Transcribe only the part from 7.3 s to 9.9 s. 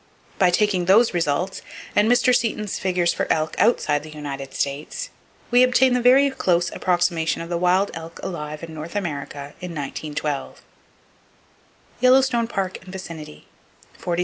of the wild elk alive in North America in